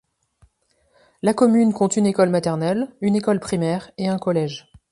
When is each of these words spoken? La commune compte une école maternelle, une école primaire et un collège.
La 1.21 1.35
commune 1.35 1.73
compte 1.73 1.95
une 1.95 2.07
école 2.07 2.29
maternelle, 2.31 2.87
une 3.01 3.15
école 3.15 3.39
primaire 3.39 3.91
et 3.99 4.07
un 4.09 4.17
collège. 4.17 4.67